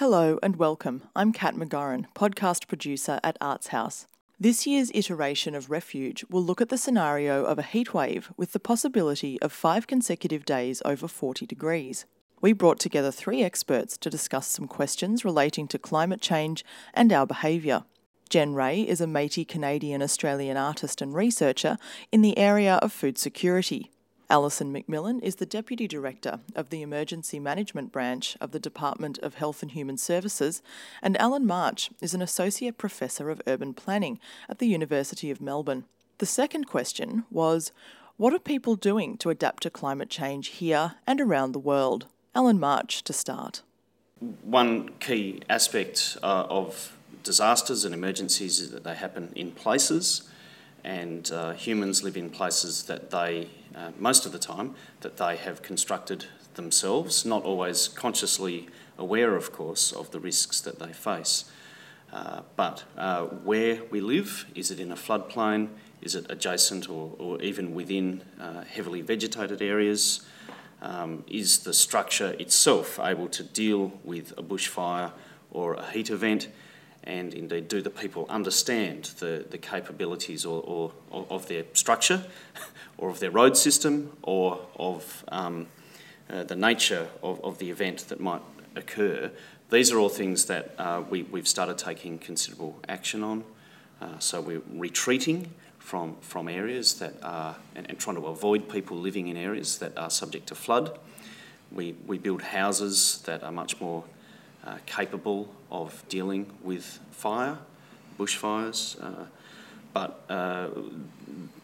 [0.00, 1.02] Hello and welcome.
[1.14, 4.06] I'm Kat McGorran, podcast producer at Arts House.
[4.40, 8.60] This year's iteration of Refuge will look at the scenario of a heatwave with the
[8.60, 12.06] possibility of five consecutive days over 40 degrees.
[12.40, 16.64] We brought together three experts to discuss some questions relating to climate change
[16.94, 17.84] and our behaviour.
[18.30, 21.76] Jen Rae is a Métis Canadian Australian artist and researcher
[22.10, 23.90] in the area of food security.
[24.30, 29.34] Alison McMillan is the Deputy Director of the Emergency Management Branch of the Department of
[29.34, 30.62] Health and Human Services,
[31.02, 35.84] and Alan March is an Associate Professor of Urban Planning at the University of Melbourne.
[36.18, 37.72] The second question was
[38.18, 42.06] What are people doing to adapt to climate change here and around the world?
[42.32, 43.62] Alan March to start.
[44.42, 50.29] One key aspect uh, of disasters and emergencies is that they happen in places,
[50.84, 55.36] and uh, humans live in places that they uh, most of the time, that they
[55.36, 61.44] have constructed themselves, not always consciously aware, of course, of the risks that they face.
[62.12, 65.68] Uh, but uh, where we live, is it in a floodplain?
[66.02, 70.26] Is it adjacent or, or even within uh, heavily vegetated areas?
[70.82, 75.12] Um, is the structure itself able to deal with a bushfire
[75.50, 76.48] or a heat event?
[77.04, 82.24] And indeed do the people understand the, the capabilities or, or, or of their structure
[82.98, 85.66] or of their road system or of um,
[86.28, 88.42] uh, the nature of, of the event that might
[88.76, 89.30] occur.
[89.70, 93.44] These are all things that uh, we, we've started taking considerable action on.
[94.00, 98.96] Uh, so we're retreating from, from areas that are, and, and, trying to avoid people
[98.96, 100.98] living in areas that are subject to flood.
[101.72, 104.04] We, we build houses that are much more
[104.66, 107.58] uh, capable of dealing with fire,
[108.18, 109.02] bushfires.
[109.02, 109.26] Uh,
[109.92, 110.68] but uh,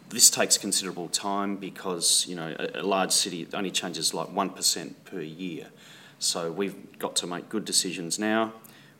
[0.08, 4.50] this takes considerable time because you know a, a large city only changes like one
[4.50, 5.68] percent per year.
[6.18, 8.52] So we've got to make good decisions now.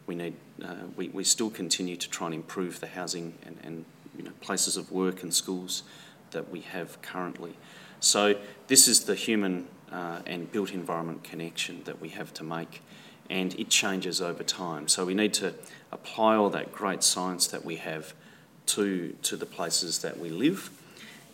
[0.06, 3.84] We need uh, we, we still continue to try and improve the housing and, and
[4.16, 5.83] you know places of work and schools
[6.31, 7.54] that we have currently.
[8.00, 8.34] So
[8.66, 12.82] this is the human uh, and built environment connection that we have to make
[13.31, 14.88] and it changes over time.
[14.88, 15.54] So we need to
[15.92, 18.14] apply all that great science that we have
[18.66, 20.70] to, to the places that we live.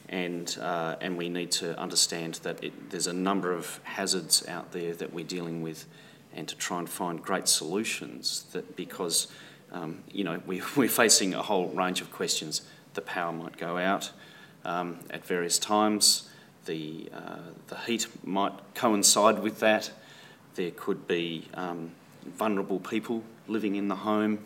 [0.09, 4.73] And, uh, and we need to understand that it, there's a number of hazards out
[4.73, 5.87] there that we're dealing with
[6.35, 9.29] and to try and find great solutions that because
[9.73, 12.63] um, you know we, we're facing a whole range of questions
[12.95, 14.11] the power might go out
[14.65, 16.29] um, at various times
[16.67, 17.39] the, uh,
[17.69, 19.91] the heat might coincide with that
[20.55, 21.93] there could be um,
[22.37, 24.39] vulnerable people living in the home.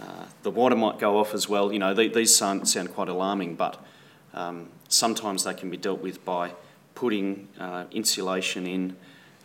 [0.00, 1.72] Uh, the water might go off as well.
[1.72, 3.84] You know, these sound, sound quite alarming, but
[4.32, 6.52] um, sometimes they can be dealt with by
[6.94, 8.96] putting uh, insulation in,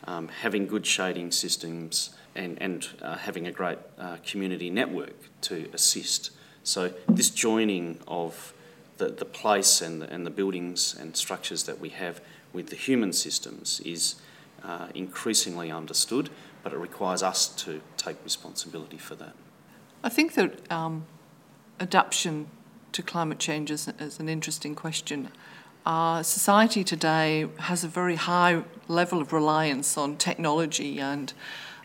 [0.06, 5.70] um, having good shading systems, and, and uh, having a great uh, community network to
[5.74, 6.32] assist.
[6.64, 8.54] So, this joining of
[8.98, 12.22] the, the place and the, and the buildings and structures that we have
[12.54, 14.16] with the human systems is
[14.64, 16.30] uh, increasingly understood,
[16.64, 19.34] but it requires us to take responsibility for that.
[20.04, 21.06] I think that um,
[21.80, 22.48] adaptation
[22.92, 25.30] to climate change is, is an interesting question.
[25.86, 31.34] Our society today has a very high level of reliance on technology and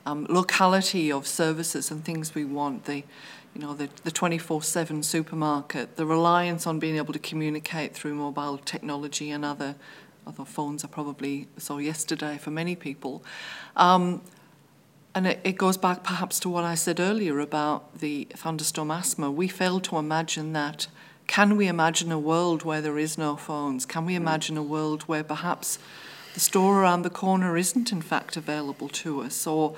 [0.07, 2.85] um, locality of services and things we want.
[2.85, 3.05] The,
[3.55, 8.59] you know, the, the 24-7 supermarket, the reliance on being able to communicate through mobile
[8.59, 9.77] technology and other
[10.27, 13.23] although phones are probably so yesterday for many people.
[13.77, 14.23] Um,
[15.15, 19.31] and it, it goes back perhaps to what I said earlier about the thunderstorm asthma.
[19.31, 20.89] We fail to imagine that.
[21.27, 23.87] Can we imagine a world where there is no phones?
[23.87, 25.79] Can we imagine a world where perhaps
[26.35, 29.77] the store around the corner isn't in fact available to us or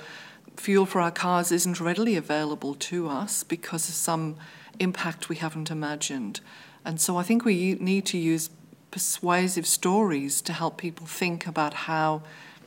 [0.57, 4.37] fuel for our cars isn't readily available to us because of some
[4.79, 6.41] impact we haven't imagined?
[6.85, 8.49] And so I think we need to use
[8.91, 12.23] persuasive stories to help people think about how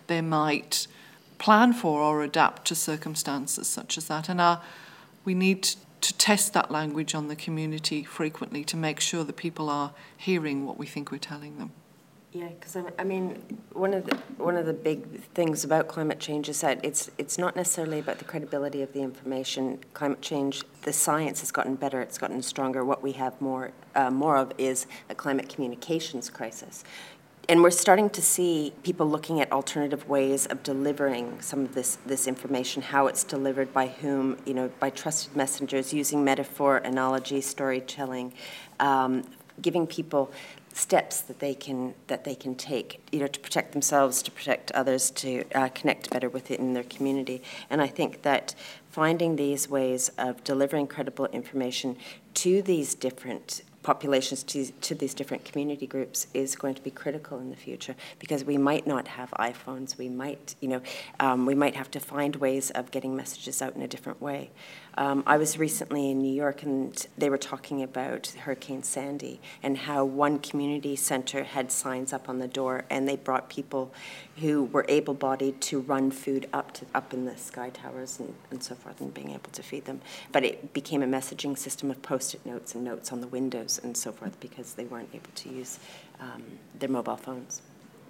[0.08, 0.88] they might
[1.38, 4.30] plan for or adapt to circumstances such as that.
[4.30, 4.62] And our,
[5.26, 5.64] we need
[6.02, 10.66] to test that language on the community frequently to make sure that people are hearing
[10.66, 11.72] what we think we're telling them.
[12.32, 13.42] Yeah, because I mean,
[13.74, 17.40] one of the one of the big things about climate change is that it's it's
[17.40, 19.80] not necessarily about the credibility of the information.
[19.96, 22.86] Climate change, the science has gotten better, it's gotten stronger.
[22.86, 26.84] What we have more uh, more of is a climate communications crisis.
[27.48, 31.98] And we're starting to see people looking at alternative ways of delivering some of this,
[32.06, 37.42] this information, how it's delivered by whom, you know, by trusted messengers, using metaphor, analogy,
[37.42, 38.34] storytelling,
[38.80, 39.24] um,
[39.64, 40.32] giving people
[40.74, 44.72] steps that they can that they can take, you know, to protect themselves, to protect
[44.72, 47.42] others, to uh, connect better with it in their community.
[47.70, 48.56] And I think that
[48.90, 51.98] finding these ways of delivering credible information
[52.36, 57.40] to these different populations to, to these different community groups is going to be critical
[57.40, 59.98] in the future because we might not have iPhones.
[59.98, 60.82] We might, you know,
[61.20, 64.50] um, we might have to find ways of getting messages out in a different way.
[64.98, 69.78] Um, I was recently in New York and they were talking about Hurricane Sandy and
[69.78, 73.94] how one community center had signs up on the door and they brought people
[74.38, 78.34] who were able bodied to run food up to up in the sky towers and,
[78.52, 80.02] and so forth and being able to feed them.
[80.32, 83.69] But it became a messaging system of post it notes and notes on the windows
[83.78, 85.80] and so forth because they weren't able to use
[86.20, 86.44] um,
[86.80, 87.62] their mobile phones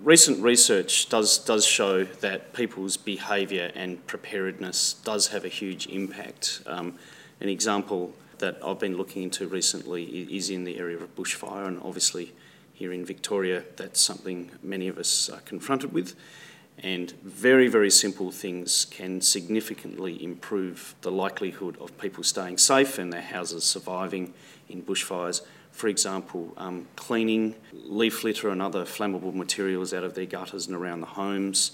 [0.02, 6.62] recent research does, does show that people's behaviour and preparedness does have a huge impact.
[6.66, 6.96] Um,
[7.42, 11.80] an example that I've been looking into recently is in the area of bushfire, and
[11.84, 12.34] obviously
[12.74, 16.16] here in Victoria, that's something many of us are confronted with.
[16.82, 23.12] And very, very simple things can significantly improve the likelihood of people staying safe and
[23.12, 24.34] their houses surviving
[24.70, 25.42] in bushfires.
[25.72, 30.76] For example, um, cleaning leaf litter and other flammable materials out of their gutters and
[30.76, 31.72] around the homes,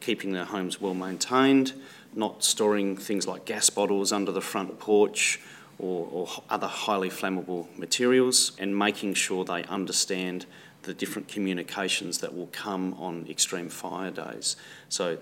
[0.00, 1.72] keeping their homes well maintained,
[2.14, 5.40] not storing things like gas bottles under the front porch
[5.78, 10.46] or, or other highly flammable materials, and making sure they understand
[10.88, 14.56] the different communications that will come on extreme fire days.
[14.88, 15.18] So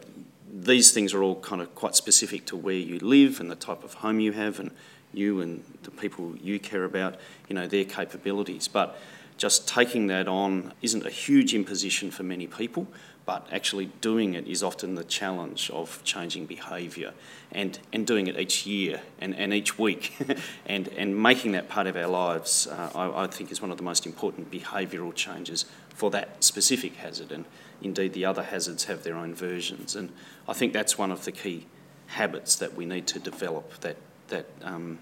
[0.49, 3.83] these things are all kind of quite specific to where you live and the type
[3.83, 4.71] of home you have and
[5.13, 7.17] you and the people you care about,
[7.49, 8.69] you know, their capabilities.
[8.69, 8.97] But
[9.39, 12.87] just taking that on isn't a huge imposition for many people,
[13.27, 17.13] but actually doing it is often the challenge of changing behaviour
[17.51, 20.17] and, and doing it each year and, and each week
[20.67, 23.79] and, and making that part of our lives, uh, I, I think is one of
[23.79, 27.33] the most important behavioural changes for that specific hazard.
[27.33, 27.45] And
[27.83, 29.97] indeed, the other hazards have their own versions.
[29.97, 30.13] And
[30.49, 31.67] I think that's one of the key
[32.07, 33.97] habits that we need to develop that
[34.29, 34.99] that um,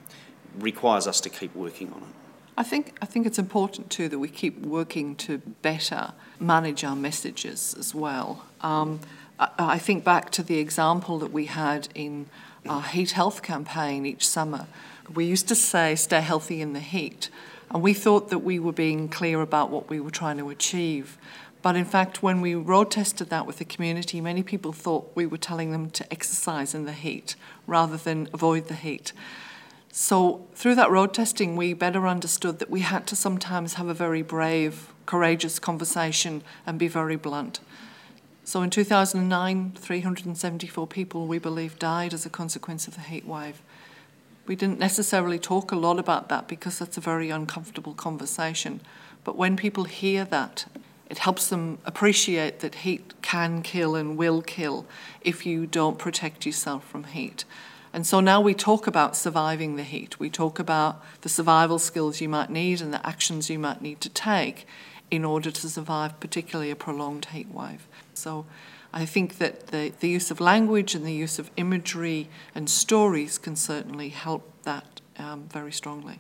[0.59, 2.24] requires us to keep working on it.
[2.57, 6.97] I think I think it's important too that we keep working to better manage our
[6.97, 8.45] messages as well.
[8.61, 9.01] Um,
[9.39, 12.27] I, I, think back to the example that we had in
[12.69, 14.67] our heat health campaign each summer.
[15.13, 17.29] We used to say, "Stay healthy in the heat,"
[17.71, 21.19] and we thought that we were being clear about what we were trying to achieve.
[21.61, 25.27] But in fact, when we road tested that with the community, many people thought we
[25.27, 27.37] were telling them to exercise in the heat
[27.67, 29.13] rather than avoid the heat.
[29.97, 33.95] So, through that road testing, we better understood that we had to sometimes have a
[33.95, 37.61] very brave, courageous conversation and be very blunt.
[38.43, 43.63] So, in 2009, 374 people, we believe, died as a consequence of the heat wave.
[44.49, 48.81] We didn't necessarily talk a lot about that because that's a very uncomfortable conversation.
[49.23, 50.65] But when people hear that
[51.09, 54.87] it helps them appreciate that heat can kill and will kill
[55.21, 57.45] if you don't protect yourself from heat.
[57.95, 60.19] And so now we talk about surviving the heat.
[60.19, 64.01] We talk about the survival skills you might need and the actions you might need
[64.01, 64.67] to take
[65.13, 67.87] in order to survive, particularly a prolonged heat wave.
[68.13, 68.47] So
[68.93, 73.39] I think that the, the use of language and the use of imagery and stories
[73.39, 76.19] can certainly help that um, very strongly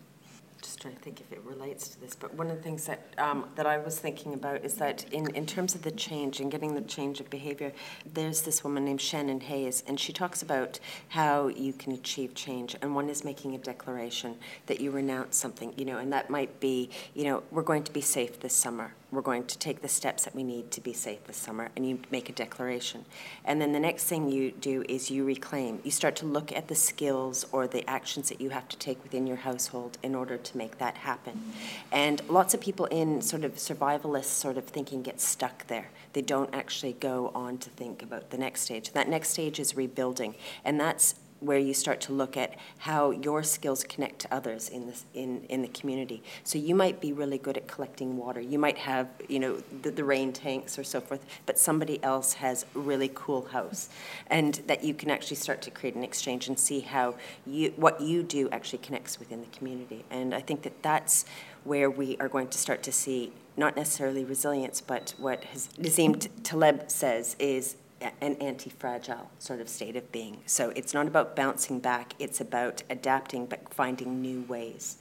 [0.64, 3.00] just trying to think if it relates to this, but one of the things that
[3.18, 6.50] um, that I was thinking about is that in, in terms of the change and
[6.50, 7.72] getting the change of behavior,
[8.14, 12.74] there's this woman named Shannon Hayes, and she talks about how you can achieve change.
[12.80, 14.36] And one is making a declaration
[14.66, 17.92] that you renounce something, you know, and that might be, you know, we're going to
[17.92, 20.92] be safe this summer we're going to take the steps that we need to be
[20.92, 23.04] safe this summer, and you make a declaration.
[23.44, 25.80] And then the next thing you do is you reclaim.
[25.84, 29.02] You start to look at the skills or the actions that you have to take
[29.02, 31.52] within your household in order to make that happen.
[31.92, 35.90] And lots of people in sort of survivalist sort of thinking get stuck there.
[36.12, 38.92] They don't actually go on to think about the next stage.
[38.92, 41.14] That next stage is rebuilding, and that's
[41.44, 45.44] where you start to look at how your skills connect to others in this in,
[45.48, 46.22] in the community.
[46.42, 48.40] So you might be really good at collecting water.
[48.40, 52.34] You might have, you know, the, the rain tanks or so forth, but somebody else
[52.34, 53.88] has a really cool house.
[54.28, 57.14] And that you can actually start to create an exchange and see how
[57.46, 60.04] you what you do actually connects within the community.
[60.10, 61.24] And I think that that's
[61.64, 65.42] where we are going to start to see not necessarily resilience, but what
[65.78, 67.76] Nassim Taleb says is
[68.20, 70.42] an anti-fragile sort of state of being.
[70.46, 74.98] So it's not about bouncing back, it's about adapting but finding new ways.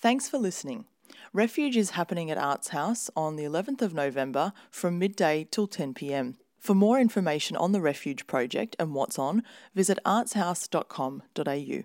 [0.00, 0.86] Thanks for listening.
[1.32, 5.94] Refuge is happening at Arts House on the 11th of November from midday till 10
[5.94, 6.36] pm.
[6.58, 9.42] For more information on the Refuge project and what's on,
[9.74, 11.82] visit artshouse.com.au.